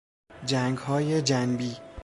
[0.45, 1.77] جنگهای جنبی